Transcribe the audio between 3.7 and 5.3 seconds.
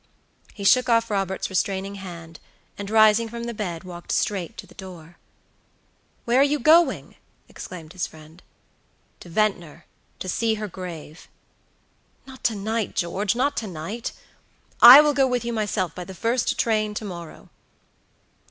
walked straight to the door.